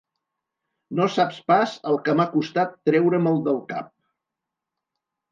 [0.99, 3.91] No saps pas el que m'ha costat treure-me'l del cap.